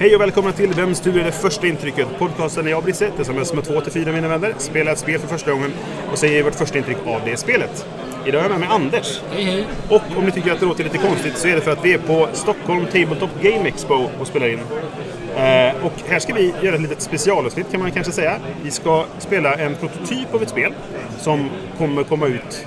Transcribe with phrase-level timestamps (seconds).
[0.00, 2.08] Hej och välkomna till Vem studerar det första intrycket?
[2.18, 5.28] Podcasten är jag Brisse tillsammans med två till fyra mina vänner spelar ett spel för
[5.28, 5.72] första gången
[6.12, 7.86] och säger vårt första intryck av det spelet.
[8.26, 9.20] Idag är jag med mig Anders.
[9.30, 9.66] Hej hej!
[9.88, 11.92] Och om ni tycker att det låter lite konstigt så är det för att vi
[11.92, 14.58] är på Stockholm Tabletop Game Expo och spelar in.
[15.36, 18.36] Eh, och här ska vi göra ett litet specialavsnitt kan man kanske säga.
[18.62, 20.72] Vi ska spela en prototyp av ett spel
[21.18, 22.66] som kommer komma ut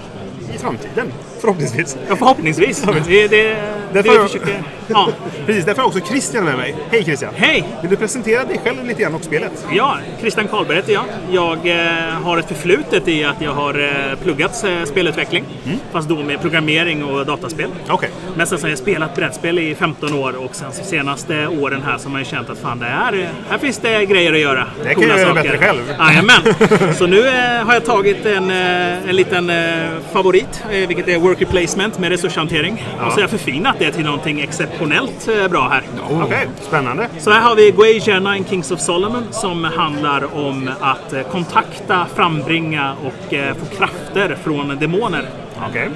[0.55, 1.11] i framtiden.
[1.43, 1.97] Förhoppningsvis.
[2.09, 2.81] Ja, förhoppningsvis.
[3.07, 3.55] Det, det,
[3.93, 4.63] Därför det jag- försöker...
[4.87, 5.09] Ja.
[5.45, 6.75] Precis, därför har jag också Christian med mig.
[6.91, 7.33] Hej Christian!
[7.35, 7.63] Hej!
[7.81, 9.65] Vill du presentera dig själv lite grann och spelet?
[9.71, 11.03] Ja, Christian Karlberg heter jag.
[11.31, 15.43] Jag eh, har ett förflutet i att jag har eh, pluggat eh, spelutveckling.
[15.91, 17.69] Fast då med programmering och dataspel.
[17.89, 18.09] Okej.
[18.35, 21.81] Men sen så har jag spelat brädspel i 15 år och sen så senaste åren
[21.85, 24.39] här så har man ju känt att fan det här, här finns det grejer att
[24.39, 24.67] göra.
[24.83, 25.79] Det kan jag göra bättre själv.
[25.99, 26.93] Jajamän.
[26.97, 31.45] Så nu eh, har jag tagit en, eh, en liten eh, favorit, vilket är worker
[31.45, 32.83] placement med resurshantering.
[33.05, 35.83] Och så har jag förfinat det till någonting exceptionellt eh, bra här.
[36.23, 37.07] Okej, spännande.
[37.19, 42.05] Så här har vi Guaja Nine Kings of Solomon som handlar om att eh, kontakta,
[42.15, 45.25] frambringa och eh, få krafter från demoner.
[45.69, 45.89] Okej.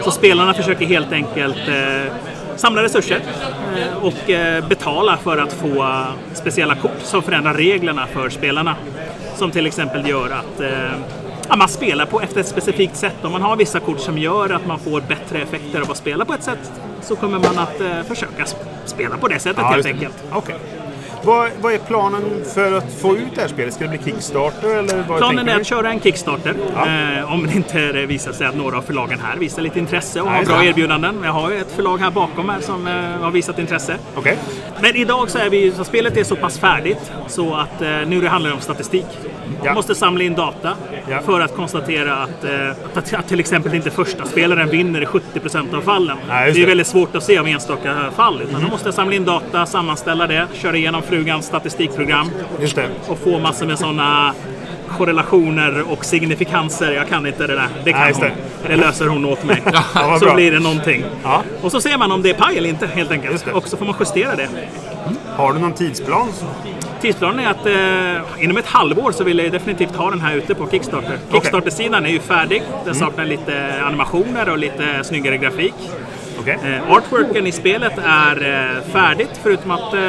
[0.00, 2.12] Så spelarna försöker helt enkelt eh,
[2.56, 3.20] samla resurser
[3.76, 8.76] eh, och eh, betala för att få speciella kort som förändrar reglerna för spelarna.
[9.36, 10.60] Som till exempel gör att
[11.48, 13.24] ja, man spelar på efter ett specifikt sätt.
[13.24, 16.24] Om man har vissa kort som gör att man får bättre effekter av att spela
[16.24, 18.54] på ett sätt så kommer man att eh, försöka sp-
[18.84, 19.92] spela på det sättet helt just det.
[19.94, 20.24] enkelt.
[20.32, 20.54] Okej.
[21.22, 22.22] Vad, vad är planen
[22.54, 23.74] för att få ut det här spelet?
[23.74, 26.54] Ska det bli Kickstarter eller vad Planen är att köra en Kickstarter.
[26.74, 26.86] Ja.
[27.18, 30.26] Eh, om det inte visar sig att några av förlagen här visar lite intresse och
[30.28, 30.66] Ja, har bra det.
[30.66, 31.20] erbjudanden.
[31.24, 33.96] Jag har ju ett förlag här bakom här som eh, har visat intresse.
[34.14, 34.36] Okej.
[34.82, 38.20] Men idag så är vi så spelet är så pass färdigt så att eh, nu
[38.20, 39.06] det handlar det om statistik.
[39.58, 39.64] Ja.
[39.64, 40.72] Man måste samla in data
[41.10, 41.20] Ja.
[41.20, 45.74] för att konstatera att, eh, att, att till exempel inte första spelaren vinner i 70%
[45.76, 46.16] av fallen.
[46.28, 46.68] Nej, just det är det.
[46.68, 48.42] väldigt svårt att se av enstaka fall.
[48.48, 52.30] Utan då måste jag samla in data, sammanställa det, köra igenom frugans statistikprogram
[52.60, 52.88] Just det.
[53.08, 54.34] och få massor med sådana
[54.96, 56.92] korrelationer och signifikanser.
[56.92, 57.68] Jag kan inte det där.
[57.84, 58.22] Det kan Nej, hon.
[58.22, 58.32] det.
[58.68, 59.62] Det löser hon åt mig.
[59.94, 60.34] vad så bra.
[60.34, 61.04] blir det någonting.
[61.24, 61.42] Ja.
[61.62, 63.46] Och så ser man om det är paj eller inte helt enkelt.
[63.52, 64.48] Och så får man justera det.
[65.36, 66.28] Har du någon tidsplan?
[67.00, 70.54] Tidsplanen är att eh, inom ett halvår så vill jag definitivt ha den här ute
[70.54, 71.18] på Kickstarter.
[71.32, 72.62] Kickstarter-sidan är ju färdig.
[72.84, 75.74] Den saknar lite animationer och lite snyggare grafik.
[76.40, 76.58] Okej.
[76.64, 78.36] Eh, artworken i spelet är
[78.76, 80.00] eh, färdigt förutom att eh,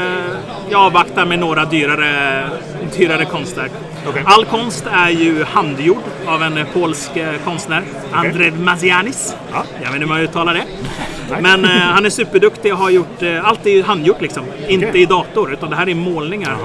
[0.69, 2.49] jag avvaktar med några dyrare,
[2.97, 3.71] dyrare konstverk.
[4.07, 4.23] Okej.
[4.25, 9.35] All konst är ju handgjord av en eh, polsk eh, konstnär, Andrzej Mazianis.
[9.51, 9.63] Ja.
[9.73, 10.63] Jag vet inte hur man uttalar det.
[11.41, 14.43] Men eh, han är superduktig och har gjort, allt är handgjort liksom.
[14.67, 16.57] Inte i dator utan det här är målningar.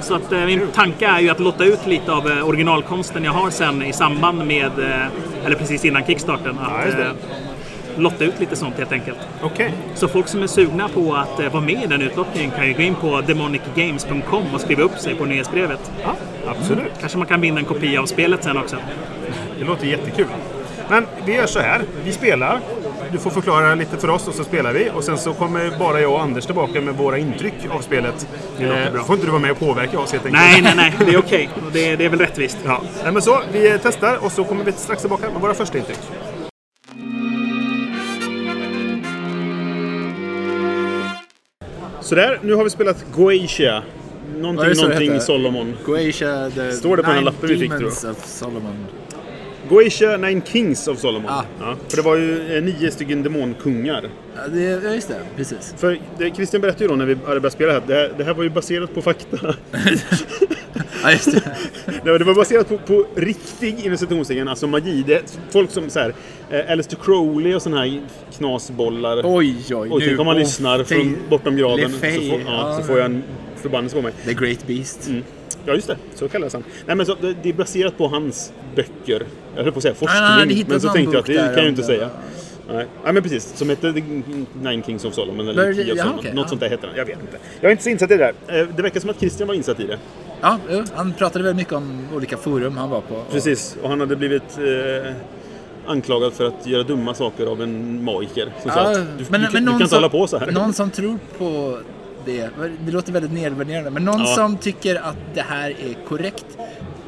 [0.00, 3.82] Så att, min tanke är ju att låta ut lite av originalkonsten jag har sen
[3.82, 4.70] i samband med,
[5.44, 6.58] eller precis innan kickstarten.
[6.58, 7.12] Att, Ja,
[7.96, 9.18] lotta ut lite sånt helt enkelt.
[9.42, 9.72] Okej.
[9.94, 12.74] Så folk som är sugna på att eh, vara med i den utlottningen kan ju
[12.74, 15.92] gå in på demonicgames.com och skriva upp sig på nyhetsbrevet.
[16.04, 16.14] Ja,
[16.46, 16.92] absolut.
[17.00, 18.76] Kanske man kan vinna en kopia av spelet sen också.
[19.58, 20.26] Det låter jättekul.
[20.88, 21.82] Men vi gör så här.
[22.04, 22.60] Vi spelar.
[23.12, 24.90] Du får förklara lite för oss och så spelar vi.
[24.94, 28.26] Och sen så kommer bara jag och Anders tillbaka med våra intryck av spelet.
[28.58, 29.02] Det låter Eh, bra.
[29.04, 30.42] får inte du vara med och påverka oss helt enkelt.
[30.44, 30.94] Nej, nej, nej.
[31.06, 31.48] Det är okej.
[31.72, 32.58] Det, det är väl rättvist.
[32.64, 32.82] Ja.
[33.02, 35.98] Nej, men så, vi testar och så kommer vi strax tillbaka med våra första intryck.
[42.12, 43.82] Sådär, nu har vi spelat Goetia.
[44.36, 45.20] Någonting, någonting?
[45.20, 45.74] Solomon.
[45.84, 48.86] Goetia, the Står det på den lappen vi fick, tror of Solomon.
[49.68, 51.30] Goetia Nine Kings of Solomon.
[51.30, 51.44] Ah.
[51.60, 54.10] Ja, för det var ju eh, nio stycken demonkungar.
[54.36, 55.20] Ja, det, ja, just det.
[55.36, 55.74] Precis.
[55.76, 58.24] För det, Christian berättade ju då när vi hade börjat spela här, det här, det
[58.24, 59.36] här var ju baserat på fakta.
[61.02, 61.42] Ja, just det.
[62.04, 65.04] det var- det var baserat på, på riktig inom citationstecken, alltså magi.
[65.06, 66.14] Det, folk som så här,
[66.50, 68.00] eh, Alistair Crowley och såna här
[68.36, 69.20] knasbollar.
[69.24, 69.90] Oj, oj.
[69.90, 72.08] och nu- tänk om man lyssnar från bortom graven så får,
[72.46, 72.82] ja, så ja.
[72.86, 73.22] får jag en
[73.56, 74.12] förbannelse på mig.
[74.24, 75.10] The Great Beast.
[75.66, 75.96] Ja, just det.
[76.14, 76.64] Så kallades han.
[76.86, 79.22] Nej, men så, det, det är baserat på hans böcker.
[79.56, 81.34] Jag höll på att säga forskning, han hade hittat men så tänkte jag att det
[81.36, 82.10] kan jag ju inte säga.
[82.72, 82.86] Nej.
[83.04, 83.52] Nej, men precis.
[83.56, 84.02] Som heter The
[84.68, 85.48] Nine Kings of Solomon.
[85.48, 86.18] Eller Men- Key of ja, Solomon.
[86.18, 86.48] okej, Något ja.
[86.48, 86.96] sånt där heter den.
[86.96, 87.36] Jag vet inte.
[87.60, 88.60] Jag är inte så insatt i det där.
[88.60, 89.98] Eh, Det verkar som att Christian var insatt i det.
[90.42, 90.58] Ja,
[90.94, 93.14] han pratade väldigt mycket om olika forum han var på.
[93.14, 93.76] och- Precis.
[93.82, 95.12] Och han hade blivit eh,
[95.86, 98.52] anklagad för att göra dumma saker av en magiker.
[98.62, 100.38] Som sa Ja, att du, men, du, men du kan inte som, hålla på så
[100.38, 100.50] här.
[100.50, 101.78] Någon som tror på
[102.24, 102.50] det,
[102.86, 103.90] det låter väldigt nedvärderande.
[103.90, 104.26] Men någon Ja.
[104.34, 106.46] som tycker att det här är korrekt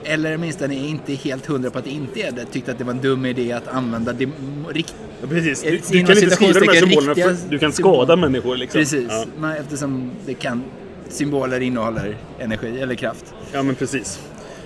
[0.05, 2.85] eller åtminstone är inte helt hundra på att det inte är det, tyckte att det
[2.85, 4.29] var en dum idé att använda det
[4.71, 5.63] rikt, Ja, precis.
[5.63, 8.57] Du, du kan inte skriva de här symbolerna för du kan skada människor.
[8.57, 8.79] Liksom.
[8.81, 9.57] Precis, Ja.
[9.57, 10.63] eftersom det kan,
[11.09, 13.35] symboler innehåller energi eller kraft.
[13.53, 14.21] ja, men precis.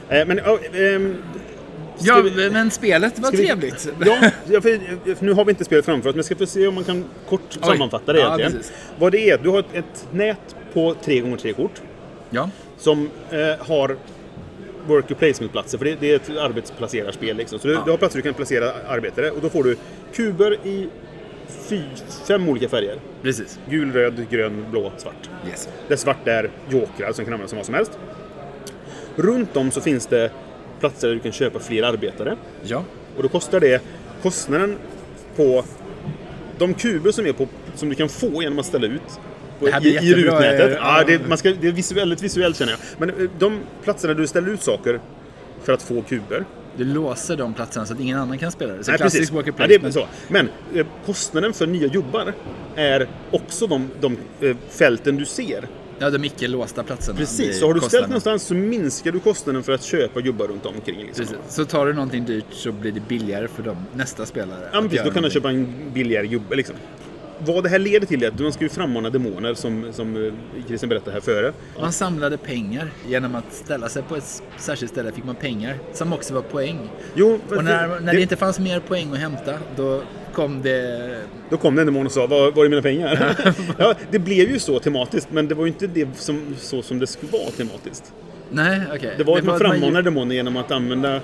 [0.08, 1.16] Eh, men, ja, ehm,
[2.00, 3.88] Ja, vi- men spelet var ska vi- trevligt.
[4.06, 4.18] Ja,
[4.50, 6.74] ja, för, för nu har vi inte spelet framför oss, men ska få se om
[6.74, 8.52] man kan kort sammanfatta det Ja, egentligen.
[8.52, 8.72] precis.
[8.98, 11.82] Vad det är, du har ett, ett nät på 3x3 kort
[12.30, 13.96] Ja, som eh, har
[14.86, 17.36] worker placement-platser, för det, det är ett arbetsplacerarspel.
[17.36, 17.58] Liksom.
[17.58, 19.76] Så du, du har platser du kan placera arbetare och då får du
[20.14, 20.88] kuber i
[22.26, 22.96] fem olika färger.
[23.22, 23.58] precis.
[23.70, 25.30] Gul, röd, grön, blå, svart.
[25.48, 25.68] Yes.
[25.88, 27.98] Där svart är jokrar som kan användas som vad som helst.
[29.16, 30.30] Runt om så finns det
[30.80, 32.36] platser där du kan köpa fler arbetare.
[32.62, 32.84] Ja,
[33.16, 33.82] Och då kostar det
[34.22, 34.76] kostnaden
[35.36, 35.64] på
[36.58, 39.02] de kuber som, är på, som du kan få genom att ställa ut
[39.60, 40.70] Det här i, blir i jättebra, rutnätet.
[40.70, 42.80] eh, Ja, det, man ska, det är väldigt visuellt känner jag.
[42.98, 45.00] Men eh, de platserna där du ställer ut saker
[45.64, 46.44] för att få kuber.
[46.78, 48.84] Du låser de platserna så att ingen annan kan spela det.
[48.84, 49.34] Så Nej, klassisk precis.
[49.36, 49.94] worker Ja, det är placement.
[50.10, 50.32] så.
[50.32, 52.34] Men eh, kostnaden för nya jobbar
[52.76, 55.68] är också de, de eh, fälten du ser.
[56.00, 57.18] Ja, de icke låsta platserna.
[57.18, 58.10] Precis, så har du ställt kostnaden.
[58.10, 60.96] någonstans så minskar du kostnaden för att köpa gubbar runt omkring.
[60.96, 61.24] Liksom.
[61.26, 61.38] Precis.
[61.48, 64.68] Så tar du någonting dyrt så blir det billigare för dem, nästa spelare.
[64.72, 66.56] Ja, precis, då kan du köpa en billigare gubbe.
[66.56, 66.76] Liksom.
[67.46, 70.32] Vad det här leder till är att man ska ju frammana demoner som, som eh,
[70.66, 71.52] Christian berättade här före.
[71.80, 76.12] Man samlade pengar genom att ställa sig på ett särskilt ställe fick man pengar som
[76.12, 76.78] också var poäng.
[77.14, 80.02] Jo, Och när, när det inte fanns mer poäng att hämta då
[80.32, 81.20] kom det...
[81.50, 83.36] Då kom det en demon och sa var, var är mina pengar?
[83.78, 86.98] ja, det blev ju så tematiskt men det var ju inte det som, så som
[86.98, 88.12] det skulle vara tematiskt.
[88.50, 89.14] Nej, okej.
[89.18, 91.20] Det var att man att man demoner genom att använda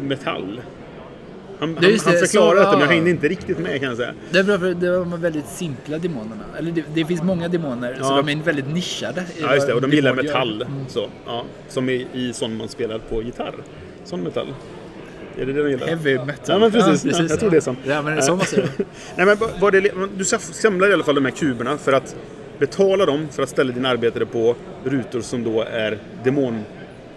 [0.00, 0.60] metall.
[1.58, 2.92] Han, Ja, han, han det, förklarade så- detta men jag ja.
[2.94, 4.14] hängde inte riktigt med kan jag säga.
[4.30, 6.44] Det är bra för det var väldigt simpla demonerna.
[6.58, 8.22] Eller det, det finns många demoner så Ja.
[8.26, 9.24] de är väldigt nischade.
[9.40, 9.74] Ja, just det.
[9.74, 10.64] Och de gillar demon metall.
[10.88, 13.54] Så, ja, som i, i sån man spelar på gitarr.
[14.04, 14.46] Sån metall.
[15.38, 15.86] Är det det de gillar?
[15.86, 16.34] Heavy metal.
[16.46, 17.18] Ja, men precis.
[17.30, 17.76] Jag tror det är så.
[17.84, 18.68] Ja, men så måste det
[19.16, 22.16] Nej, men vad det, du samlar i alla fall de här kuberna för att
[22.58, 24.54] betala dem för att ställa dina arbetare på
[24.84, 25.98] rutor som då är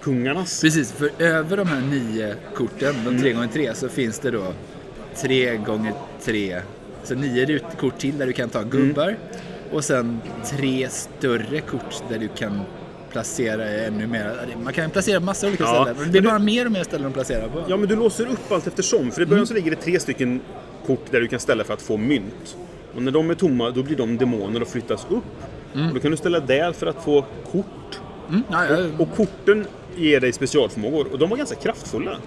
[0.03, 0.61] demonkungarnas.
[0.61, 3.21] Precis, för över de här nio korten, de Mm.
[3.21, 4.53] tre gånger tre, så finns det då
[5.15, 5.93] tre gånger
[6.23, 6.61] tre,
[7.03, 9.03] så nio kort till där du kan ta gubbar.
[9.07, 9.15] Mm.
[9.71, 10.21] Och sen
[10.57, 12.61] tre större kort där du kan
[13.11, 14.35] placera ännu mer.
[14.63, 15.95] Man kan placera massa olika Ja, ställen.
[15.97, 17.63] Det är men du- bara mer och mer ställen att placera på.
[17.67, 19.11] Ja, men du låser upp allt eftersom.
[19.11, 20.41] För i början så ligger det tre stycken
[20.85, 22.57] kort där du kan ställa för att få mynt.
[22.95, 25.23] Och när de är tomma, då blir de demoner och flyttas upp.
[25.73, 27.99] Och då kan du ställa där för att få kort.
[28.29, 29.65] Mm, ja, ja, Och korten
[29.97, 31.07] ger dig specialförmågor.
[31.11, 32.17] Och de var ganska kraftfulla.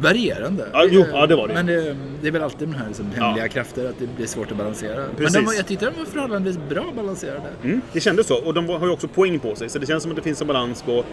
[0.00, 0.68] varierande.
[0.72, 1.54] Ja, jo, ja, det var det.
[1.54, 3.48] Men det, det är väl alltid de här liksom, hemliga Ja.
[3.52, 4.96] krafter, att det blir svårt att balansera.
[5.06, 5.34] Men Precis.
[5.34, 7.48] de, var- jag tyckte de var förhållandevis bra balanserade.
[7.64, 8.36] Mm, det kändes så.
[8.44, 9.68] Och de har ju också poäng på sig.
[9.68, 11.04] Så det känns som att det finns en balans på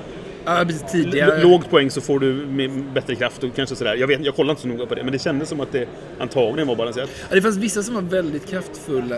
[0.46, 0.92] Ja, precis.
[0.92, 1.44] Tidigare...
[1.44, 2.46] Lågt poäng så får du
[2.94, 3.96] bättre kraft och kanske sådär.
[3.96, 5.88] Jag, vet, jag kollar inte så noga på det, men det kändes som att det
[6.20, 7.10] antagligen var balanserat.
[7.30, 9.16] Ja, det fanns vissa som var väldigt kraftfulla,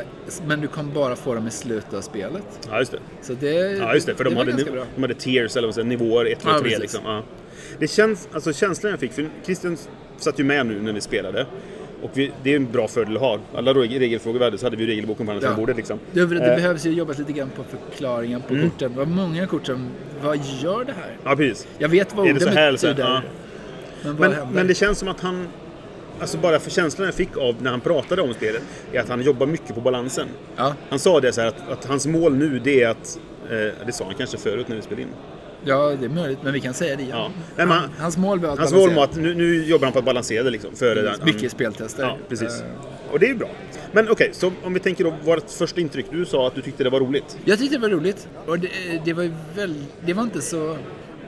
[0.48, 2.44] men du kan bara få dem i slutet av spelet.
[2.70, 3.00] Ja, just det.
[3.22, 4.16] Så det, Ja, just det.
[4.16, 4.86] För de, var hade, bra.
[4.96, 6.80] de hade tiers, eller vad säger, nivåer 1, 2, Ja, 3 precis.
[6.80, 7.02] liksom.
[7.06, 7.24] Ja.
[7.80, 9.78] Det känns, alltså känslan jag fick, för Christian
[10.18, 11.46] satt ju med nu när vi spelade.
[12.06, 13.40] Och vi, det är en bra fördel att ha.
[13.56, 15.56] Alla reg- regelfrågor vi hade så hade vi regelboken på andra Ja.
[15.56, 16.00] bordet liksom.
[16.12, 16.56] Det, det Eh, Mm.
[16.56, 18.92] behövs ju jobbas lite grann på förklaringen på korten.
[18.92, 19.90] Det var många kort som,
[20.24, 21.18] vad gör det här?
[21.24, 21.68] Ja, precis.
[21.78, 22.96] Jag vet vad orden betyder.
[23.00, 23.22] Ja.
[24.04, 25.48] Men Men, men det känns som att han...
[26.20, 28.62] Alltså bara för känslan jag fick av när han pratade om spelet
[28.94, 30.28] är att han jobbar mycket på balansen.
[30.56, 33.20] ja, Han sa det så här att, att hans mål nu det är att...
[33.50, 35.08] Eh, det sa han kanske förut när vi spelade in.
[35.66, 37.18] Ja, det är möjligt, men vi kan säga det igen.
[37.18, 37.32] Ja.
[37.56, 40.00] Men han- Hans mål var att Hans mål var att nu, nu jobbar han på
[40.00, 40.76] att balansera det liksom.
[40.76, 42.04] Före den- han- Mycket speltester.
[42.04, 42.62] Ja, precis.
[42.62, 42.66] Eh,
[43.12, 43.50] Och det är ju bra.
[43.92, 46.06] Men okej, så om vi tänker då, vårt första intryck.
[46.12, 47.38] Du sa att du tyckte det var roligt.
[47.46, 48.28] Jag tyckte det var roligt.
[48.46, 48.70] Och det,
[49.06, 50.78] det var väl, det var inte så...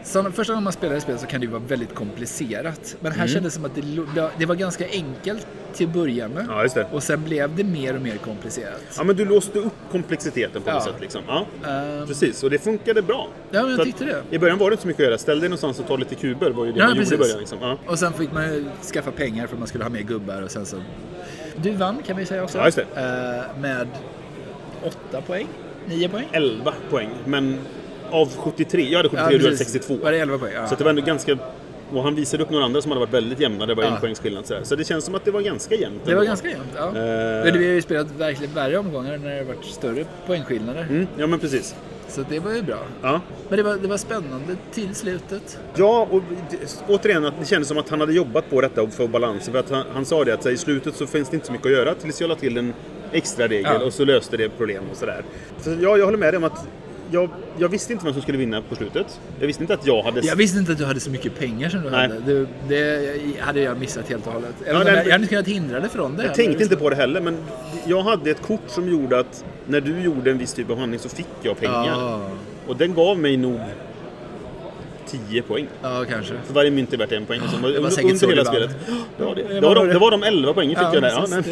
[0.08, 2.96] så första gången man spelar ett spel så kan det ju vara väldigt komplicerat.
[3.00, 3.28] Men här Mm.
[3.34, 3.76] kändes det som att
[4.16, 6.46] det, det var ganska enkelt till att börja med.
[6.50, 6.88] Ja, just det.
[6.92, 8.82] Och sen blev det mer och mer komplicerat.
[8.98, 10.92] Ja, men du låste upp komplexiteten på något Ja.
[10.92, 11.22] sätt liksom.
[11.28, 12.44] Ja, Ehm, precis.
[12.44, 13.28] Och det funkade bra.
[13.52, 14.22] Ja, men jag tyckte det.
[14.36, 15.18] I början var det inte så mycket att göra.
[15.18, 17.20] Ställ dig någonstans och ta lite kuber var ju det Ja, man gjorde i precis.
[17.20, 17.40] början.
[17.40, 17.58] Liksom.
[17.62, 17.78] Ja.
[17.88, 20.52] Och sen fick man ju skaffa pengar för att man skulle ha mer gubbar och
[20.52, 20.78] sen så...
[21.56, 22.58] Du vann kan vi säga också.
[22.58, 22.84] Ja, just Eh,
[23.62, 23.88] med
[24.84, 25.48] åtta poäng?
[25.86, 26.28] Nio poäng?
[26.32, 27.58] 11 poäng, men
[28.12, 28.82] av 73.
[28.90, 29.72] Jag hade 73 och du hade precis.
[29.72, 29.96] 62.
[30.04, 30.54] Var det 11 poäng?
[30.56, 30.68] Ja.
[30.68, 31.38] Så det var ändå ganska...
[31.94, 33.66] Och han visade upp några andra som hade varit väldigt jämna.
[33.66, 34.00] Det var en Ja.
[34.00, 34.46] poängs skillnad.
[34.46, 34.62] sådär.
[34.64, 36.02] Så det känns som att det var ganska jämnt.
[36.06, 36.28] det var ändå.
[36.28, 36.68] ganska jämnt.
[36.76, 36.88] Ja.
[36.88, 36.94] Eh.
[36.94, 40.88] Men vi har ju spelat verkligen värre omgångar när det har varit större poängskillnader.
[40.90, 41.76] Mm, ja, men precis.
[42.10, 42.80] Så det var ju bra.
[43.02, 43.22] Ja.
[43.50, 45.60] Men det var, det var spännande till slutet.
[45.76, 46.22] Ja, och
[46.52, 49.54] det, återigen att det kändes som att han hade jobbat på detta och få balansen.
[49.54, 51.46] För att han, han sa det att så här, i slutet så finns det inte
[51.48, 52.74] så mycket att göra tills jag la till en
[53.12, 53.86] extra regel Ja.
[53.86, 55.24] och så löste det problem och sådär.
[55.62, 56.68] Så ja, jag håller med dig om att
[57.12, 59.20] jag, jag visste inte vem som skulle vinna på slutet.
[59.40, 60.22] Jag visste inte att jag hade...
[60.22, 62.02] Jag visste inte att du hade så mycket pengar som du Nej.
[62.10, 62.20] hade.
[62.20, 64.56] Det, det hade jag missat helt och hållet.
[64.66, 66.24] Ja, jag, jag hade inte kunnat hindra dig från det.
[66.24, 67.38] Jag tänkte inte på det heller, men
[67.86, 71.00] jag hade ett kort som gjorde att när du gjorde en viss typ av handling
[71.00, 71.86] så fick jag pengar.
[71.88, 72.22] Ja,
[72.68, 73.60] Och den gav mig nog
[75.30, 75.68] 10 poäng.
[75.82, 76.34] ja, kanske.
[76.46, 77.42] För varje mynt är värt en poäng.
[77.42, 77.62] Liksom.
[77.62, 78.76] det var Under, säkert så under hela det spelet.
[79.20, 80.00] Ja, det, Det det, var var de, det.
[80.00, 81.10] var de 11 poängen fick jag där.
[81.10, 81.44] Ja,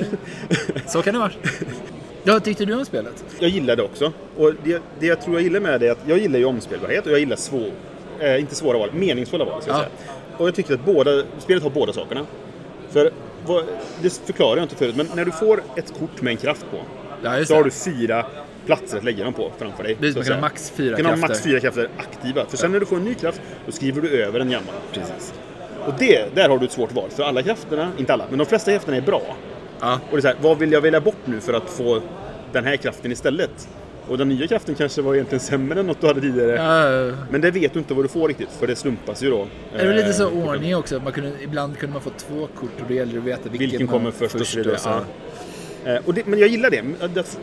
[0.88, 1.32] Så kan det vara.
[2.28, 3.26] Ja, vad tyckte du om spelet?
[3.40, 4.14] Jag gillar det också.
[4.38, 7.06] Och det, det jag tror jag gillar med det är att jag gillar ju omspelbarhet
[7.06, 7.72] och jag gillar svår,
[8.20, 9.62] eh, inte svåra val, meningsfulla val.
[9.62, 9.84] Ska jag Ja.
[9.84, 9.92] säga.
[10.38, 12.26] Och jag tycker att båda, spelet har båda sakerna.
[12.90, 13.12] För
[13.46, 13.64] vad,
[14.02, 16.78] det förklarar jag inte förut, men när du får ett kort med en kraft på
[17.24, 18.26] Ja, så har du fyra
[18.66, 19.96] platser att lägga dem på framför dig.
[19.96, 22.46] Precis, man kan ha max fyra Du kan ha max fyra krafter aktiva.
[22.46, 24.74] För sen när du får en ny kraft, då skriver du över en gammal.
[24.94, 25.34] Precis.
[25.88, 27.10] Och det, där har du ett svårt val.
[27.10, 29.22] För alla krafterna, inte alla, men de flesta krafterna är bra.
[29.80, 29.94] Ja.
[30.12, 32.02] Och det är så här, vad vill jag välja bort nu för att få
[32.54, 33.68] den här kraften istället?
[34.08, 36.52] Och den nya kraften kanske var egentligen sämre än något du hade tidigare.
[36.52, 39.48] Ja, Men det vet du inte vad du får riktigt, för det slumpas ju då.
[39.78, 41.00] det var lite så Eh, ordning också.
[41.00, 43.60] Man kunde, ibland kunde man få två kort och då gällde det att veta vilken,
[43.70, 45.02] Vilken man kommer först och så vidare.
[45.86, 46.84] Eh, Och det, men jag gillar det,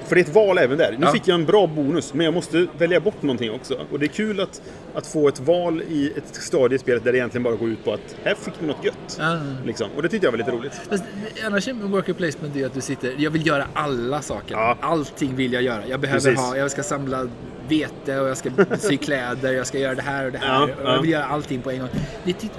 [0.07, 0.93] för det är ett val även där.
[0.93, 1.13] Nu Ja.
[1.13, 3.75] fick jag en bra bonus, men jag måste välja bort någonting också.
[3.93, 4.63] Och det är kul att,
[4.95, 7.85] att få ett val i ett stadie i spelet där det egentligen bara går ut
[7.85, 9.17] på att här fick du något gött.
[9.19, 9.39] Ja.
[9.67, 9.89] Liksom.
[9.97, 10.73] Och det tyckte jag var lite roligt.
[10.91, 11.05] Fast
[11.47, 13.15] annars är worker placement det att du sitter...
[13.19, 14.55] Jag vill göra alla saker.
[14.55, 14.77] Ja.
[14.81, 15.87] Allting vill jag göra.
[15.89, 16.39] Jag behöver Precis.
[16.41, 16.57] ha...
[16.57, 17.29] Jag ska samla
[17.73, 19.53] vete och jag ska sy kläder.
[19.53, 20.59] Jag ska göra det här och det här.
[20.59, 20.95] Ja, och ja.
[20.95, 21.89] jag vill göra allting på en gång.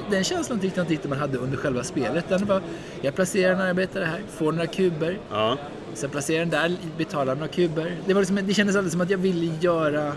[0.09, 2.25] Den känslan tyckte jag inte man hade under själva spelet.
[2.29, 2.61] Den var,
[3.01, 5.17] jag placerar en arbetare här, får några kuber.
[5.31, 5.57] Ja.
[5.93, 7.95] Sen placerar den där, betalar några kuber.
[8.05, 10.13] Det, var liksom, det kändes alldeles som att jag ville göra...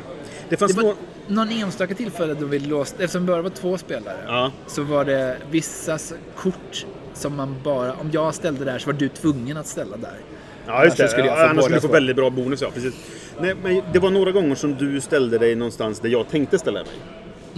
[0.49, 0.95] Det fanns Det var
[1.27, 3.05] någon enstaka tillfälle då vi låste...
[3.05, 4.19] Eftersom det bara var två spelare.
[4.27, 4.53] Ja.
[4.67, 5.99] Så var det vissa
[6.37, 7.93] kort som man bara...
[7.95, 10.21] Om jag ställde där så var du tvungen att ställa där.
[10.67, 11.09] Ja, just det.
[11.09, 12.71] Skulle jag ja, få annars skulle du få väldigt bra bonus, ja.
[12.75, 12.95] Precis.
[13.41, 16.79] Nej, men det var några gånger som du ställde dig någonstans där jag tänkte ställa
[16.83, 16.93] mig.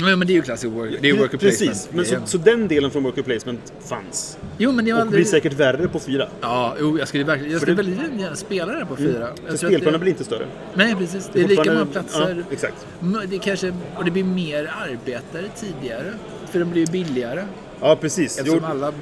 [0.01, 0.91] Ja, men det är ju classic work.
[1.01, 1.71] Det är ju worker placement.
[1.71, 4.39] Precis, men så, Det är- så den delen från worker placement fanns.
[4.59, 5.27] Jo, men det var Och blir aldrig...
[5.27, 6.29] säkert värre på fyra.
[6.41, 7.53] Ja, jo, jag skulle verkligen...
[7.53, 9.11] Jag skulle det- väldigt gärna spela det på fyra.
[9.19, 9.37] Jag Mm.
[9.47, 10.47] För att spelplanen det- blir inte större.
[10.75, 11.31] Nej, precis.
[11.33, 12.37] Det är lika fortfarande- många platser.
[12.39, 12.87] Ja, exakt.
[13.29, 13.73] Det kanske...
[13.97, 16.13] Och det blir mer arbetare tidigare.
[16.51, 17.45] För de blir ju billigare.
[17.81, 18.41] Ja, precis.
[18.45, 18.93] Jo, Eftersom alla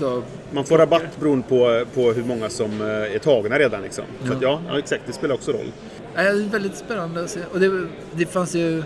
[0.00, 0.22] då...
[0.52, 3.82] man får rabatt beroende på, på hur många som eh, är tagna redan.
[3.82, 4.04] Liksom.
[4.26, 5.02] Så att, ja, ja, exakt.
[5.06, 5.72] Det spelar också roll.
[6.16, 7.40] Nej, det är väldigt spännande att se.
[7.52, 8.82] Och det, det fanns ju...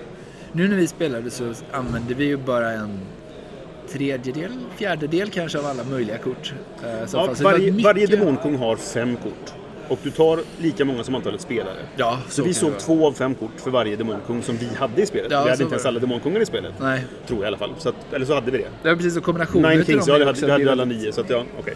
[0.53, 2.99] Nu när vi spelade så använde vi ju bara en
[3.93, 6.53] tredjedel, fjärdedel kanske av alla möjliga kort.
[6.85, 9.53] eh, Ja, varje, mycket- varje demonkung har fem kort.
[9.89, 11.77] Och du tar lika många som antalet spelare.
[11.97, 15.03] Ja, Så vi kan såg två av fem kort för varje demonkung som vi hade
[15.03, 15.31] i spelet.
[15.31, 16.73] Ja, vi hade så inte ens alla demonkungar i spelet.
[16.81, 17.71] Nej, Tror jag i alla fall.
[17.79, 18.69] Så att, eller så hade vi det.
[18.83, 21.13] det var precis så kombinationen Nine Kings, ja, det hade, vi hade alla nio.
[21.13, 21.75] Så att, ja, okej.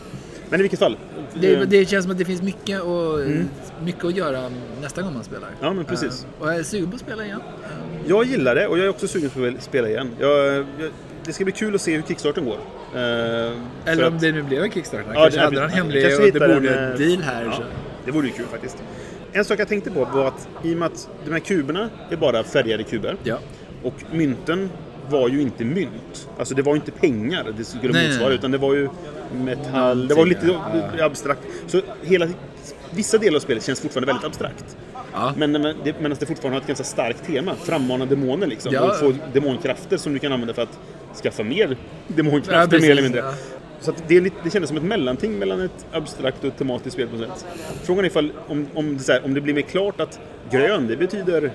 [0.51, 0.97] Men i vilket fall.
[1.35, 3.49] Det, eh, det känns som att det finns mycket, och, Mm.
[3.85, 4.51] mycket att göra
[4.83, 5.49] nästa gång man spelar.
[5.61, 6.27] Ja, men precis.
[6.39, 7.41] Eh, och jag är sugen på att spela igen.
[7.65, 7.71] Eh,
[8.11, 10.11] Jag gillar det och jag är också sugen på att spela igen.
[10.21, 10.65] Jag, jag,
[11.25, 12.59] det ska bli kul att se hur kickstarten går.
[12.95, 15.05] Eh, Eller om att- det nu blev en Kickstarter.
[15.15, 17.45] Ja, kanske det- hade en hemlig kanske och det en, borde eh, deal här.
[17.45, 17.63] Ja, Så.
[18.05, 18.77] Det vore ju kul faktiskt.
[19.33, 22.17] En sak jag tänkte på var att i och med att de här kuberna är
[22.17, 23.39] bara färgade kuber Ja.
[23.83, 24.71] och mynten
[25.11, 26.29] var ju inte mynt.
[26.39, 28.39] Alltså det var ju inte pengar det skulle Nej, motsvara nej.
[28.39, 28.89] utan det var ju
[29.35, 30.09] metall.
[30.09, 31.41] Det var lite Någonting, abstrakt.
[31.67, 32.29] Så hela,
[32.91, 34.77] vissa delar av spelet känns fortfarande väldigt abstrakt.
[35.13, 35.33] Ja.
[35.37, 37.55] Men men det, medan det fortfarande har ett ganska starkt tema.
[37.55, 38.73] Frammana demoner liksom.
[38.75, 38.81] Ja.
[38.91, 40.79] Och få demonkrafter som du kan använda för att
[41.23, 41.77] skaffa mer
[42.07, 43.25] demonkrafter Ja, precis, mer eller mindre.
[43.81, 46.93] Så det, är lite, det kändes som ett mellanting mellan ett abstrakt och ett tematiskt
[46.93, 47.47] spel på något sätt.
[47.83, 50.21] Frågan är ifall, om, om, det, här, om det blir mer klart att
[50.51, 51.53] grön, det betyder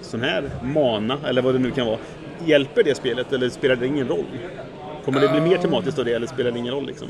[0.00, 1.98] sån här mana, eller vad det nu kan vara.
[2.44, 4.24] Hjälper det spelet eller spelar det ingen roll?
[5.04, 7.08] Kommer det bli mer tematiskt av det eller spelar det ingen roll liksom?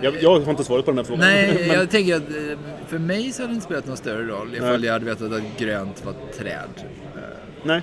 [0.00, 1.20] Jag, jag har inte svaret på den här frågan.
[1.20, 2.58] Nej, Men- jag tänker att eh,
[2.88, 5.58] för mig så hade det inte spelat någon större roll ifall jag hade vetat att
[5.58, 6.68] grönt var träd.
[7.16, 7.20] Eh,
[7.62, 7.82] Nej.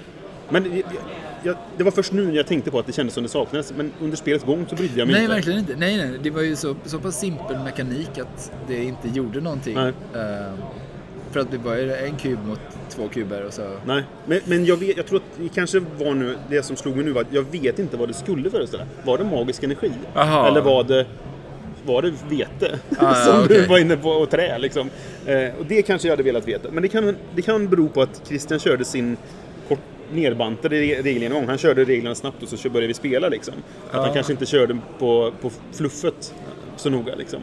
[0.50, 0.84] Men
[1.44, 3.74] jag, det var först nu när jag tänkte på att det kändes som det saknades.
[3.78, 5.36] Men under spelets gång så brydde jag mig Nej, inte.
[5.36, 5.76] verkligen inte.
[5.76, 6.20] Nej, nej.
[6.24, 9.76] Det var ju så, så pass simpel mekanik att det inte gjorde någonting.
[9.76, 9.94] Nej.
[10.16, 10.54] Eh,
[11.32, 13.78] för att det var en kub mot två kuber och så...
[13.86, 16.96] Nej, men, men jag, vet, jag tror att det kanske var nu, det som slog
[16.96, 18.84] mig nu var att jag vet inte vad det skulle föreställa.
[19.04, 19.92] Var det magisk energi?
[20.16, 20.48] Aha.
[20.48, 21.06] Eller var det,
[21.86, 22.80] var det vete?
[22.90, 23.68] Ah, ja, som du okej.
[23.68, 24.90] var inne på, och trä liksom.
[25.26, 26.72] Eh, och det kanske jag hade velat veta.
[26.72, 29.18] Men det kan, det kan bero på att Christian körde sin
[30.14, 31.48] nerbantade re- regelgenomgång.
[31.50, 33.54] Han körde reglerna snabbt och så började vi spela liksom.
[33.92, 36.34] Att han kanske inte körde på, på fluffet
[36.78, 37.40] så noga liksom.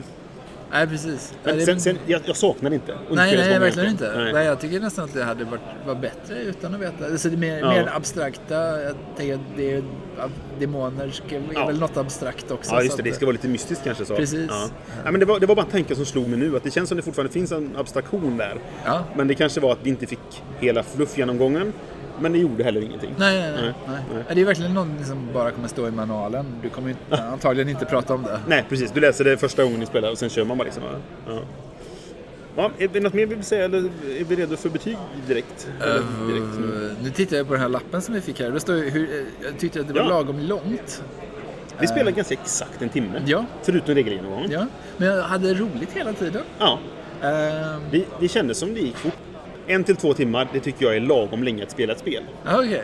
[0.73, 1.35] Nej, precis.
[1.45, 2.95] Men sen, sen, jag, jag saknar inte.
[3.11, 4.13] Nej, nej, verkligen inte.
[4.17, 4.33] Nej.
[4.33, 4.47] Nej.
[4.47, 7.05] jag tycker nästan att det hade varit, var bättre utan att veta.
[7.05, 7.69] Alltså, det är mer, Ja.
[7.69, 8.83] mer abstrakta.
[8.83, 9.83] Jag tänker att det är,
[10.19, 11.67] att demoner ska, är Ja.
[11.67, 12.75] väl något abstrakt också.
[12.75, 13.03] Ja, just det.
[13.03, 14.05] Det att- ska vara lite mystiskt kanske.
[14.05, 14.17] Så.
[14.17, 14.47] Precis.
[14.49, 14.69] Ja.
[15.05, 16.57] Ja, men det, var, det var bara en tanke som slog mig nu.
[16.57, 18.57] Att det känns som det fortfarande finns en abstraktion där.
[18.85, 19.05] Ja.
[19.17, 21.73] Men det kanske var att vi inte fick hela fluffgenomgången.
[22.21, 23.15] Men det gjorde heller ingenting.
[23.17, 23.73] Nej, nej, nej.
[23.89, 24.25] Nej, nej.
[24.35, 26.47] Det är verkligen någonting som bara kommer stå i manualen.
[26.63, 28.41] Du kommer inte, antagligen inte prata om det.
[28.49, 28.91] Nej, precis.
[28.93, 30.83] Du läser det första gången ni spelar och sen kör man bara liksom.
[31.29, 31.39] Ja.
[32.57, 33.79] Ja, är det något mer vi vill säga eller
[34.21, 34.97] är vi redo för betyg
[35.27, 35.69] direkt?
[35.83, 35.95] Eller
[36.29, 36.67] direkt nu?
[36.67, 38.51] Uh, nu tittar jag på den här lappen som vi fick här.
[38.51, 40.09] Det står hur, eh, jag tyckte att det var Ja.
[40.09, 41.03] lagom långt.
[41.81, 43.23] Vi spelar ganska exakt en timme.
[43.27, 43.45] Ja.
[43.63, 44.51] Förutom regelgenomgången.
[44.51, 46.43] Ja, men jag hade roligt hela tiden.
[46.59, 46.79] Ja.
[47.23, 47.29] Uh,
[47.91, 49.13] Det, det kändes som det gick fort.
[49.67, 52.23] En till två timmar, det tycker jag är lagom länge att spela ett spel.
[52.53, 52.83] Okej.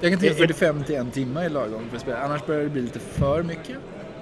[0.00, 2.18] Jag kan tycka Är- 45 till en timme är lagom för att spela.
[2.18, 3.76] Annars börjar det bli lite för mycket.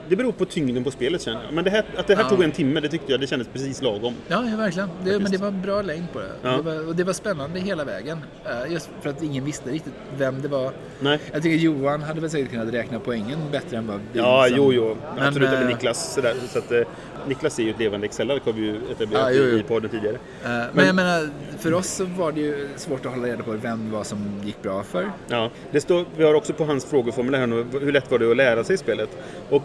[0.08, 1.52] Det beror på tyngden på spelet känner jag.
[1.54, 2.28] Men det här, att det här Ja.
[2.28, 4.14] tog en timme, det tyckte jag det kändes precis lagom.
[4.28, 4.88] Ja, ja verkligen.
[5.04, 6.30] Det, men det var bra längd på det.
[6.42, 6.50] Ja.
[6.56, 8.18] Det, var, och det var spännande hela vägen.
[8.66, 10.72] Eh, just för att ingen visste riktigt vem det var.
[11.00, 11.18] Nej.
[11.32, 14.56] Jag tycker Johan hade väl säkert kunnat räkna poängen bättre än vad vi Ja, som-
[14.56, 14.96] jo, jo.
[15.16, 15.48] Men, Absolut.
[15.48, 16.14] eh, Eller Niklas.
[16.14, 16.34] Sådär.
[16.48, 16.80] Så att, eh,
[17.28, 19.58] Niklas är ju ett levande Excel-ark har vi ju etablerat Ja, jo, jo.
[19.58, 20.14] i podden tidigare.
[20.14, 21.28] Eh, Men, Men- jag menar,
[21.58, 24.40] för oss så var det ju svårt att hålla reda på vem det var som
[24.44, 25.10] gick bra för.
[25.28, 28.30] Ja, det står, vi har också på hans frågeformulär här nu, hur lätt var det
[28.30, 29.08] att lära sig spelet?
[29.50, 29.62] Och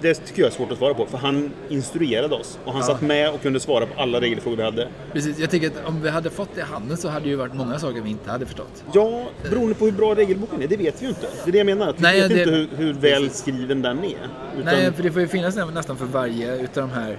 [0.00, 2.58] det tycker jag är svårt att svara på, för han instruerade oss.
[2.64, 2.86] Och han Ja.
[2.86, 4.88] satt med och kunde svara på alla regelfrågor vi hade.
[5.12, 7.36] Precis, jag tycker att om vi hade fått det i handen så hade det ju
[7.36, 8.84] varit många saker vi inte hade förstått.
[8.92, 11.26] Ja, beroende på hur bra regelboken är, det vet vi ju inte.
[11.44, 13.82] Det är det jag menar, att vi Nej, vet det- inte hur, hur väl skriven
[13.82, 14.04] den är.
[14.04, 17.18] Utan, Nej, för det får ju finnas nä- nästan för varje utav de här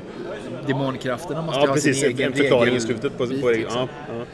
[0.68, 1.98] demonkrafterna måste ja, ha precis.
[2.00, 3.50] sin En, egen en förklaring i regelbit, slutet på, på liksom.
[3.50, 3.72] regeln.
[3.76, 4.26] Ja, ja.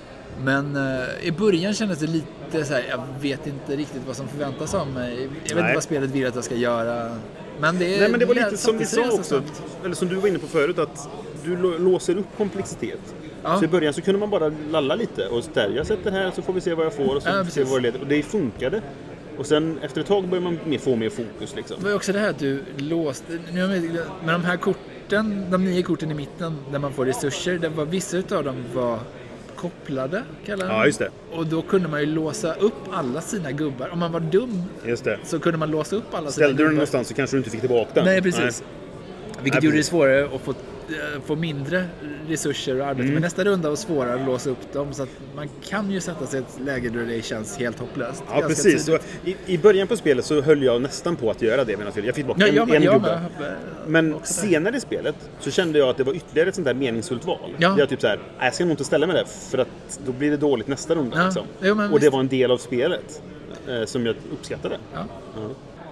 [0.44, 4.28] Men eh, i början kändes det lite så här, jag vet inte riktigt vad som
[4.28, 5.14] förväntas av mig.
[5.14, 5.60] Jag vet Nej.
[5.64, 7.18] inte vad spelet vill att jag ska göra.
[7.60, 9.44] Men det, Nej, men det var lite som vi sa också,
[9.86, 11.10] eller som du var inne på förut, att
[11.44, 13.00] du lå- låser upp komplexitet.
[13.44, 13.58] Ja.
[13.60, 16.32] Så i början så kunde man bara lalla lite och så där, jag sätter här
[16.32, 17.82] så får vi se vad jag får och så Ja, får vi se vad det
[17.82, 18.02] leder.
[18.02, 18.82] Och det funkade.
[19.38, 21.78] Och sen efter ett tag börjar man mer- få mer fokus liksom.
[21.78, 23.40] Det var ju också det här att du låste...
[23.54, 23.68] Nu
[24.26, 27.86] med de här korten, de nio korten i mitten, där man får resurser, det var,
[27.86, 29.00] vissa utav dem var
[29.69, 31.10] kopplade, kallar Ja, just det.
[31.31, 33.89] Och då kunde man ju låsa upp alla sina gubbar.
[33.93, 35.17] Om man var dum Just det.
[35.24, 36.72] så kunde man låsa upp alla sina Ställde du den gubbar.
[36.74, 38.05] någonstans så kanske du inte fick tillbaka den.
[38.05, 38.63] Nej, precis.
[39.43, 40.54] Vilket Nej, gjorde det svårare att få,
[41.26, 41.86] få mindre
[42.28, 43.13] resurser att arbeta Mm.
[43.13, 43.21] med.
[43.21, 44.93] Nästa runda var svårare att låsa upp dem.
[44.93, 48.24] Så att man kan ju sätta sig i ett läge där det känns helt hopplöst.
[48.32, 48.89] Ja, precis.
[49.26, 51.78] i, I början på spelet så höll jag nästan på att göra det.
[51.78, 53.19] Men jag fick tillbaka Ja, en, jag, en jag gubbe.
[53.39, 53.56] med.
[53.88, 54.19] Men där.
[54.24, 57.52] senare i spelet så kände jag att det var ytterligare ett sånt där meningsfullt val.
[57.58, 57.76] Ja.
[57.78, 60.12] Jag typ så här, "Nej, jag ska nog inte ställa mig där för att då
[60.12, 61.17] blir det dåligt nästa runda.
[61.17, 61.26] Ja.
[61.26, 61.45] Liksom.
[61.62, 62.13] Jo, men och det visst.
[62.13, 63.21] var en del av spelet
[63.69, 64.78] eh, som jag uppskattade.
[64.93, 65.06] Ja.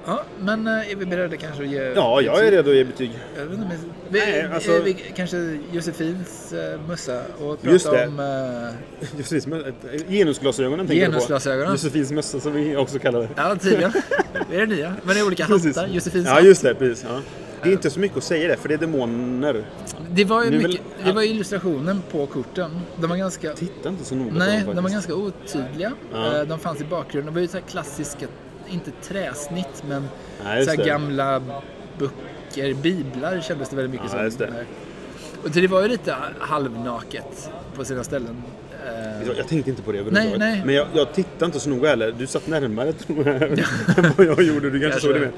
[0.06, 0.24] Ja.
[0.40, 1.82] men eh, är vi beredda kanske att ge...
[1.96, 3.12] Ja, jag är redo att ge betyg.
[3.38, 3.78] Jag vet inte, men-
[4.10, 8.08] vi, Nej, alltså- eh, vi, kanske Josefins uh, mössa och prata Just det.
[8.08, 8.20] om...
[8.20, 9.74] eh, men, eh,
[10.10, 11.62] genusglasögonen tänker Genusglasögonen.
[11.62, 11.74] du på.
[11.74, 13.30] Josefins mössa som vi också kallar det.
[13.36, 13.92] ja, tydligen.
[14.50, 14.94] det är det nya.
[15.04, 15.76] Men det är olika Precis.
[15.78, 15.94] hattar.
[15.94, 16.76] Josefins Ja, just det.
[16.76, 17.20] Precis, ja.
[17.64, 19.64] Det är inte så mycket att säga det, för det är demoner.
[20.12, 22.72] Det var ju mycket, väl- det var illustrationen på korten.
[23.02, 23.54] De var ganska...
[23.54, 25.92] Titta inte så noga på Nej, dem de var ganska otydliga.
[26.14, 26.38] Ja.
[26.40, 27.34] Eh, De fanns i bakgrunden.
[27.34, 28.26] De var ju så här klassiska,
[28.74, 30.08] inte träsnitt, men
[30.44, 30.90] Nej, just så här det.
[30.90, 31.42] gamla
[32.00, 34.40] böcker, biblar kändes det väldigt mycket Ja, som.
[34.40, 34.66] det.
[35.44, 38.44] Och det var ju lite halvnaket på sina ställen.
[38.86, 40.40] Eh, Jag, tänkte inte på det överhuvudtaget.
[40.40, 40.62] nej.
[40.66, 42.14] Men jag, jag tittade inte så noga heller.
[42.18, 43.58] Du satt närmare tror jag än
[44.18, 44.70] vad jag gjorde.
[44.70, 45.32] Du kanske såg det det.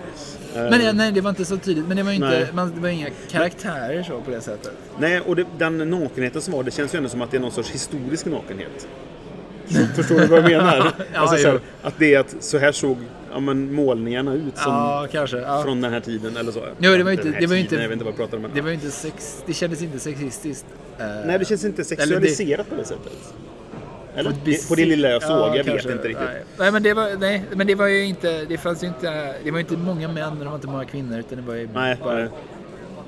[0.54, 0.72] med.
[0.72, 1.88] Men ja, nej, det var inte så tydligt.
[1.88, 2.48] Men det var inte, Nej.
[2.54, 4.72] man, det var inga karaktärer så på det sättet.
[5.00, 7.42] Nej, och det, den nakenheten som var, det känns ju ändå som att det är
[7.42, 8.88] någon sorts historisk nakenhet.
[9.96, 10.92] Förstår du vad jag menar?
[11.14, 12.98] Ja, alltså, så här, att det är att så här såg
[13.36, 15.38] ja, men, målningarna ut som Ja, kanske.
[15.38, 15.64] Ja.
[15.64, 16.64] från den här tiden eller så.
[16.80, 18.42] Jo, det var inte- det var inte- Jag vet inte vad jag pratar om.
[18.44, 20.66] men- Det var inte sex, det kändes inte sexistiskt.
[21.00, 23.34] eh, Nej, det känns inte Eller det- sexualiserat på det sättet.
[24.16, 24.32] Eller?
[24.32, 25.88] På På, det lilla jag såg, Ja, jag kanske.
[25.88, 26.26] vet inte riktigt.
[26.34, 26.44] Nej.
[26.60, 29.52] Nej, men det var, nej, men det var ju inte, det fanns ju inte, det
[29.52, 31.70] var ju inte många män och det var inte många kvinnor utan det var ju
[31.74, 32.28] Nej, bara nej.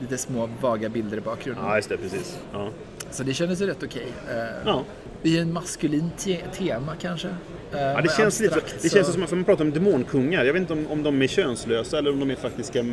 [0.02, 1.66] lite små vaga bilder i bakgrunden.
[1.66, 2.38] Ja, just det, precis.
[2.54, 2.70] Ja.
[3.12, 4.08] Så det kändes ju rätt okej.
[4.32, 4.36] Eh,
[4.66, 4.84] Ja.
[5.24, 7.28] I en maskulin te tema kanske.
[7.28, 7.34] Eh,
[7.82, 10.44] Ja, det känns lite abstrakt Det känns så- som att man pratar om demonkungar.
[10.46, 12.84] Jag vet inte om, om de är könslösa eller om de är faktiska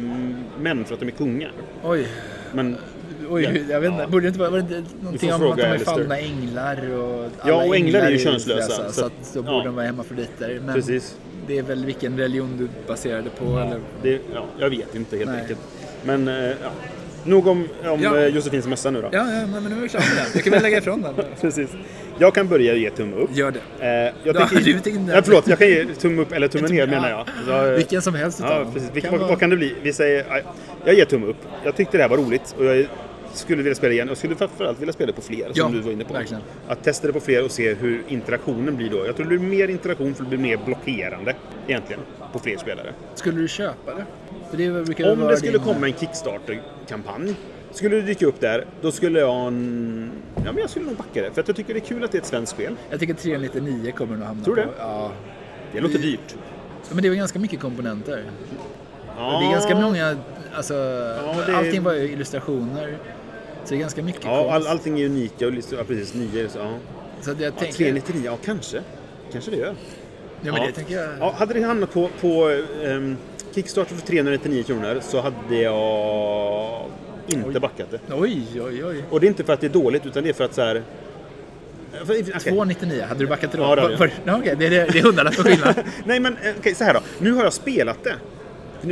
[0.60, 1.52] män för att de är kungar.
[1.84, 2.06] Oj,
[2.52, 2.76] Men
[3.30, 3.50] oj Ja.
[3.74, 4.02] jag vet inte.
[4.02, 4.08] Ja.
[4.08, 7.30] Borde det inte vara var det inte någonting om att de är fallna änglar och
[7.46, 9.64] Ja, och änglar är ju könslösa, Så, så att då borde ja.
[9.64, 10.60] de vara hermafroditer.
[10.64, 11.16] Men precis.
[11.46, 13.80] det är väl vilken religion du baserade på eller?
[14.02, 15.40] Det, ja, jag vet inte helt Nej.
[15.40, 15.60] enkelt.
[16.04, 16.54] Men eh, ja.
[17.24, 18.18] nog om, om Ja.
[18.18, 19.08] eh, Josefins mössa nu då.
[19.12, 20.30] Ja, ja men nu är vi klara med det.
[20.34, 21.14] Jag kan väl lägga ifrån den.
[21.40, 21.70] Precis.
[22.18, 23.30] Jag kan börja ge tumme upp.
[23.32, 23.86] Gör det.
[23.86, 26.86] Eh, jag Ja, tänker, du ja, förlåt, jag kan ge tumme upp eller tumme ner
[26.86, 27.26] menar jag.
[27.46, 28.90] Så, eh, Vilken som helst Ja, precis.
[28.92, 29.74] Vilken, Kan vad, vad kan det bli?
[29.82, 30.40] Vi säger, ja,
[30.84, 31.36] jag ger tumme upp.
[31.64, 32.86] Jag tyckte det här var roligt och jag
[33.32, 35.92] skulle vilja spela igen och skulle framförallt vilja spela på fler, Ja, som du var
[35.92, 36.12] inne på.
[36.12, 36.42] verkligen.
[36.68, 39.06] Att testa det på fler och se hur interaktionen blir då.
[39.06, 41.34] Jag tror det blir mer interaktion för det blir mer blockerande
[41.66, 42.92] egentligen på fler spelare.
[43.14, 44.04] Skulle du köpa det?
[44.56, 47.34] Det Om det skulle din- komma en Kickstarter-kampanj,
[47.72, 49.46] skulle det dyka upp där, då skulle jag...
[49.46, 50.10] En...
[50.36, 51.30] Ja, men jag skulle nog backa det.
[51.34, 52.76] För att jag tycker det är kul att det är ett svenskt spel.
[52.90, 54.68] Jag tycker 399 kommer nog hamna Tror du på.
[54.68, 54.74] det?
[54.78, 55.12] Ja.
[55.72, 56.34] Det låter dyrt.
[56.92, 58.24] Men det var ganska mycket komponenter.
[59.18, 60.16] Ja, Det är ganska många,
[60.54, 62.98] alltså, det är- allting var ju illustrationer.
[63.64, 66.48] Så det är ganska mycket Ja, all, allting är unika och ja, precis, nya.
[66.48, 66.74] Så, ja.
[67.20, 67.76] Så jag Ja, tänker...
[67.76, 68.80] 399, ja kanske.
[69.32, 69.74] Kanske det gör.
[70.42, 71.10] Ja, men det tänker jag...
[71.20, 73.16] Ja, hade det hamnat på, på ehm,
[73.54, 76.90] Kickstarter för 399 kronor så hade jag
[77.26, 77.60] inte Oj.
[77.60, 78.14] backat det.
[78.14, 79.04] Oj, oj, oj.
[79.10, 80.62] Och det är inte för att det är dåligt utan det är för att så
[80.62, 80.82] här...
[82.04, 82.40] För, okej.
[82.40, 83.64] 299, hade du backat det då?
[83.64, 84.38] Ja, det hade jag.
[84.38, 85.74] Okej, det, är, det är hundralapp för skillnad.
[86.04, 87.00] Nej men eh, okej, så här då.
[87.18, 88.14] Nu har jag spelat det.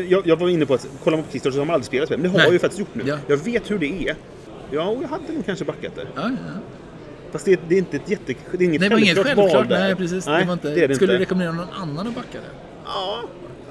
[0.03, 2.19] Jag, jag var inne på att kolla på Kickstarter så har man aldrig spelat spel.
[2.19, 2.47] Men det har Nej.
[2.47, 3.03] jag ju faktiskt gjort nu.
[3.07, 3.19] Ja.
[3.27, 4.17] Jag vet hur det är.
[4.71, 6.07] Ja, och jag hade nog kanske backat det.
[6.15, 6.37] Ja, ja.
[7.33, 8.35] Fast det, det är inte ett jätte...
[8.53, 9.79] Det är inget Det var inget självklart val där.
[9.79, 10.27] Nej, precis.
[10.27, 11.25] Nej, det var inte, det är det skulle du inte.
[11.25, 12.51] rekommendera någon annan att backa det?
[12.85, 13.23] Ja,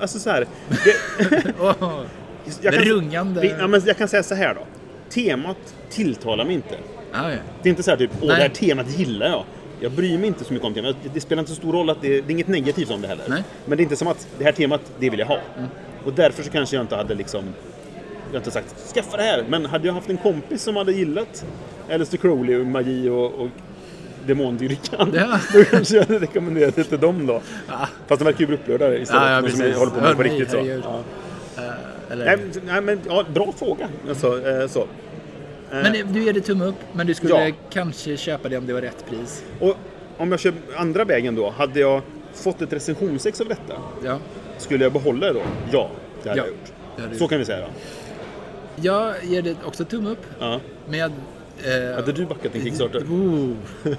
[0.01, 0.47] alltså så här.
[0.69, 0.95] Det,
[2.61, 3.41] jag, kan, Rungande.
[3.41, 4.61] det, ja, men jag kan säga så här då.
[5.09, 5.57] Temat
[5.89, 6.77] tilltalar mig inte.
[7.13, 7.37] ja, ja.
[7.63, 8.35] Det är inte så här typ, åh Nej.
[8.37, 9.43] det här temat gillar jag.
[9.79, 10.95] Jag bryr mig inte så mycket om temat.
[11.13, 13.25] Det spelar inte så stor roll att det, det är inget negativt om det heller.
[13.27, 13.43] Nej.
[13.65, 15.37] Men det är inte som att det här temat, det vill jag ha.
[16.05, 17.43] Och därför så kanske jag inte hade liksom
[18.31, 20.91] jag har inte sagt skaffa det här, men hade jag haft en kompis som hade
[20.91, 21.45] gillat
[21.91, 23.47] Alistair Crowley och magi och, och
[24.27, 25.39] demondyrkan, Ja.
[25.53, 27.41] då kanske jag hade rekommenderat det till dem då.
[27.67, 27.87] Ja.
[28.07, 29.23] Fast de verkar ju bli upprörda istället.
[29.23, 30.57] Ja, ja, de som håller på med på riktigt så.
[30.57, 31.03] Ja.
[32.09, 33.89] Eller, Nej, nej, men ja, bra fråga.
[34.09, 34.79] Alltså, eh, så.
[34.79, 34.85] Eh,
[35.71, 37.53] men du ger det tumme upp, men du skulle Ja.
[37.69, 39.43] kanske köpa det om det var rätt pris.
[39.59, 39.75] Och
[40.17, 42.01] om jag kör andra vägen då, hade jag
[42.33, 43.73] fått ett recensionsex av detta,
[44.05, 44.17] Ja.
[44.57, 45.41] skulle jag behålla det då?
[45.71, 45.89] Ja,
[46.23, 46.71] det hade Ja, jag gjort.
[46.95, 47.29] det hade Så gjort.
[47.29, 47.61] kan vi säga.
[47.61, 47.67] va?
[48.75, 50.59] Jag ger det också tumme upp, Ja.
[50.89, 51.11] men jag...
[51.65, 52.99] Eh, Hade du backat din Kickstarter?
[52.99, 53.53] Oh.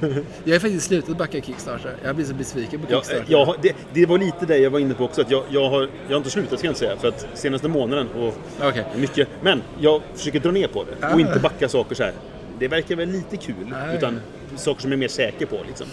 [0.45, 1.95] Jag har faktiskt slutat backa Kickstarter.
[2.05, 3.25] Jag blir så besviken på Ja, Kickstarter.
[3.29, 5.21] jag, har- det, det var lite det jag var inne på också.
[5.21, 6.97] Att jag, jag, har, jag har inte slutat ska jag inte säga.
[6.97, 8.85] För att senaste månaden och Okej.
[8.97, 9.29] mycket.
[9.43, 11.07] Men jag försöker dra ner på det.
[11.07, 11.15] Ah.
[11.15, 12.13] Och inte backa saker så här.
[12.59, 13.75] Det verkar väl lite kul.
[13.75, 14.21] Ah, utan
[14.53, 14.59] ja.
[14.59, 15.57] saker som jag är mer säker på.
[15.67, 15.87] Liksom.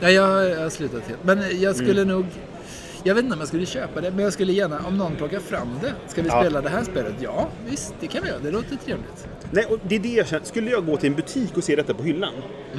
[0.00, 1.24] Ja, jag, har- jag har slutat helt.
[1.24, 2.26] Men jag skulle nog...
[3.04, 5.38] Jag vet inte om jag skulle köpa det, men jag skulle gärna, om någon plockar
[5.40, 5.92] fram det.
[6.08, 6.40] Ska vi Ja.
[6.42, 7.14] spela det här spelet?
[7.20, 8.38] Ja, visst, det kan vi göra.
[8.42, 9.26] Det låter trevligt.
[9.50, 10.44] Nej, och det är det jag känner.
[10.44, 12.32] Skulle jag gå till en butik och se detta på hyllan.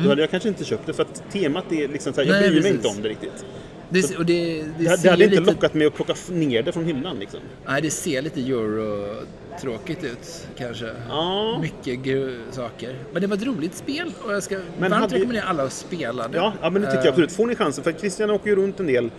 [0.03, 0.93] Då hade jag kanske inte köpt det.
[0.93, 2.41] För att temat är liksom så här, jag Mm.
[2.41, 2.86] Nej, bryr mig precis.
[2.91, 3.45] inte om det riktigt.
[3.89, 6.71] Det, och det, det, Det, det hade inte lite, lockat mig att plocka ner det
[6.71, 7.19] från hyllan.
[7.19, 7.39] Liksom.
[7.67, 10.89] Nej, det ser lite euro-tråkigt ut kanske.
[11.10, 11.60] Ja.
[11.62, 11.99] Mycket
[12.51, 12.95] saker.
[13.13, 15.73] Men det var ett roligt spel och jag ska Men varmt hade- rekommendera alla att
[15.73, 16.38] spela det.
[16.38, 17.32] Ja, ja, men det tycker jag Eh, absolut.
[17.32, 19.10] Får ni chansen, för Christian åker ju runt en del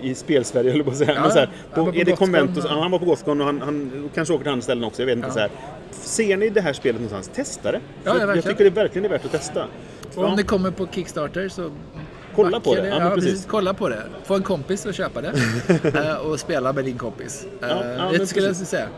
[0.00, 1.12] i spelsverige, höll jag på att säga.
[1.14, 2.64] Ja, men så här, på, på är det Conventus?
[2.64, 5.02] och- Ja, han var på Gothcon och han, han kanske åker till andra ställen också.
[5.02, 5.28] Jag vet inte.
[5.28, 5.32] Ja.
[5.34, 5.50] Så här.
[5.90, 7.80] Ser ni det här spelet någonstans, testa det.
[8.04, 8.42] Ja, jag verkligen.
[8.56, 9.66] tycker det verkligen är värt att testa.
[10.14, 11.70] Och om det kommer på Kickstarter så
[12.34, 12.88] Kolla på backa det.
[12.88, 13.30] Ja, Ja, precis.
[13.30, 13.46] precis.
[13.50, 14.02] Kolla på det.
[14.24, 15.32] Få en kompis att köpa det
[16.08, 17.46] eh, och spela med din kompis.
[17.62, 18.68] Eh, Ja, det skulle jag precis.
[18.68, 18.88] säga.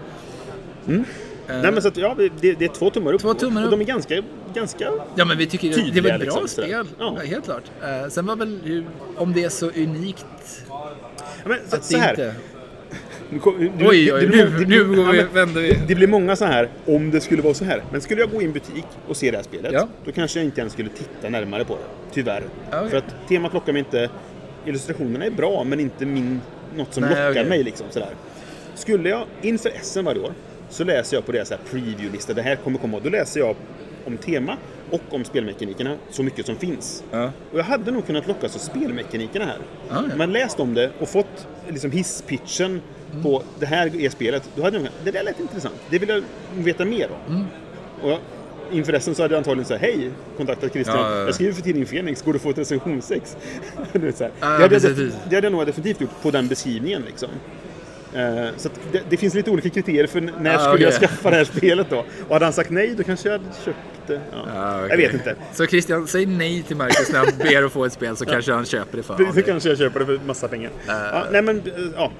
[1.48, 3.20] Nej, men så att, ja, det, det är två tummar upp.
[3.20, 3.82] Två tummar Och de upp.
[3.82, 4.22] är ganska,
[4.54, 4.90] ganska...
[5.14, 6.70] Ja, men vi tycker det, det Tydliga, var ett bra liksom, spel.
[6.70, 6.84] Ja.
[6.98, 7.22] Ja.
[7.24, 7.62] Helt klart.
[7.82, 8.84] Eh, sen var väl
[9.16, 10.26] om det är så unikt
[10.68, 10.94] Ja,
[11.44, 12.10] men, så, att så det här.
[12.10, 12.34] inte...
[13.30, 15.78] Nu kom- det- Oj, oj, nu, det- nu går ja, vi, men- vänder vi.
[15.88, 17.82] Det blir många så här, om det skulle vara så här.
[17.92, 19.88] Men skulle jag gå i en butik och se det här spelet, Ja.
[20.04, 22.14] då kanske jag inte ens skulle titta närmare på det.
[22.14, 22.42] Tyvärr.
[22.70, 22.90] Ja, okej.
[22.90, 24.10] För att temat lockar mig inte.
[24.66, 26.40] Illustrationerna är bra, men inte min,
[26.76, 27.44] något som Nej, lockar okej.
[27.44, 27.62] mig.
[27.62, 28.10] Liksom, sådär.
[28.74, 30.32] Skulle jag, inför SM varje år,
[30.70, 32.34] så läser jag på deras preview-lista.
[32.34, 33.00] Det här kommer komma.
[33.02, 33.56] Då läser jag
[34.06, 34.56] om tema
[34.90, 37.04] och om spelmekanikerna så mycket som finns.
[37.10, 37.30] Ja.
[37.52, 39.58] Och jag hade nog kunnat lockas av spelmekanikerna här.
[39.88, 40.16] Ja, ja.
[40.16, 42.80] Man läst om det och fått liksom hisspitchen
[43.12, 43.22] Mm.
[43.22, 44.48] på det här är spelet.
[44.56, 45.74] Då hade jag det där lät intressant.
[45.90, 46.22] Det vill jag
[46.54, 47.34] veta mer om.
[47.34, 47.46] Mm.
[48.02, 48.18] Och jag,
[48.72, 50.96] inför resten så hade jag antagligen sagt hej, kontaktat Christian.
[50.98, 51.24] Ja, ja, ja.
[51.24, 53.36] Jag skriver för tidningen Fenix, går du få ett recensionsex?
[53.92, 57.02] Ja, det, hade jag, det hade jag nog definitivt gjort på den beskrivningen.
[57.06, 57.28] Liksom.
[58.18, 60.82] Eh, så det, det finns lite olika kriterier för när Ja, skulle okej.
[60.84, 62.04] jag skaffa det här spelet då.
[62.28, 63.76] Och hade han sagt nej, då kanske jag hade köpt
[64.06, 64.20] det.
[64.32, 64.38] Ja.
[64.54, 64.88] Ja, okej.
[64.90, 65.34] Jag vet inte.
[65.52, 68.52] Så Christian, säg nej till Marcus när han ber att få ett spel så kanske
[68.52, 70.70] han köper det för Det, det kanske jag köper det för massa pengar.
[70.86, 71.62] ja, nej men,
[71.96, 72.12] ja.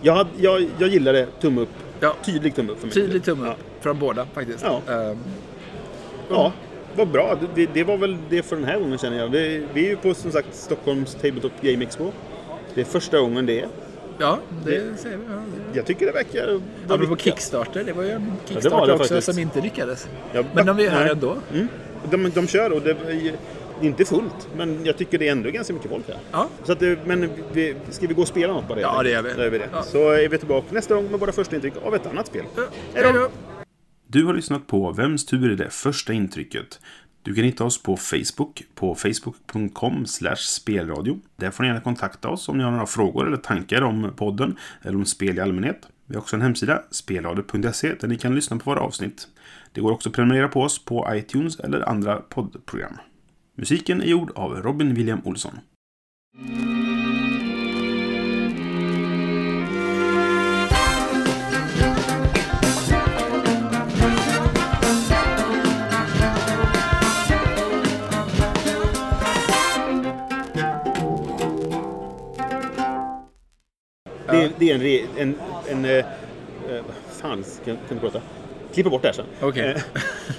[0.00, 1.26] Jag, jag, jag gillar det.
[1.40, 1.68] Tumme upp.
[2.00, 2.16] Ja.
[2.24, 2.94] Tydlig tumme upp för mig.
[2.94, 4.64] Tydlig tumme upp från båda faktiskt.
[4.64, 4.94] Ja.
[4.94, 5.18] Ehm,
[6.30, 6.52] Ja,
[6.96, 7.38] vad bra.
[7.40, 9.28] Det, det, det var väl det för den här gången känner jag.
[9.28, 12.12] Vi, vi är ju på som sagt Stockholms Tabletop Game Expo.
[12.74, 13.68] Det är första gången det är.
[14.18, 15.22] Ja, det säger vi.
[15.28, 15.34] Ja,
[15.72, 15.76] det.
[15.76, 17.16] Jag tycker det verkar Apropå.
[17.16, 19.32] Kickstarter, det var ju en det Kickstarter var det också faktiskt.
[19.34, 20.08] som inte lyckades.
[20.32, 21.10] Ja, Men de är här nej.
[21.12, 21.36] ändå.
[21.52, 21.68] Mm.
[22.10, 23.32] De, de kör och det, det är
[23.80, 24.48] inte fullt.
[24.56, 26.16] Men jag tycker det är ändå ganska mycket folk här.
[26.32, 26.48] Ja.
[26.64, 28.80] Så att, det- men vi, ska vi gå och spela något bara?
[28.80, 29.32] Ja, helt det gör vi.
[29.36, 29.68] Då gör vi det.
[29.72, 29.82] Ja.
[29.82, 32.44] Så är vi tillbaka nästa gång med våra första intryck av ett annat spel.
[32.56, 32.62] Ja,
[32.94, 33.08] Hej då.
[33.10, 33.28] hej då.
[34.06, 36.80] Du har lyssnat på Vems tur är det första intrycket?
[37.28, 41.20] Du kan hitta oss på Facebook på facebook.com spelradio.
[41.36, 44.56] Där får ni gärna kontakta oss om ni har några frågor eller tankar om podden
[44.82, 45.88] eller om spel i allmänhet.
[46.06, 49.28] Vi har också en hemsida, spelradio.se, där ni kan lyssna på våra avsnitt.
[49.72, 52.96] Det går också att prenumerera på oss på iTunes eller andra poddprogram.
[53.54, 55.58] Musiken är gjord av Robin William Olsson.
[74.38, 75.34] Det är, det är en, re, en,
[75.68, 76.04] en, en, eh,
[77.20, 78.20] fan, kan, kan du prata?
[78.74, 79.64] Klippa bort det här sen.
[79.64, 79.76] Eh,